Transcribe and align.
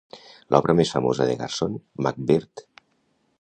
L'obra 0.53 0.75
més 0.79 0.93
famosa 0.95 1.27
de 1.31 1.35
Garson, 1.43 1.77
MacBird! 2.07 2.65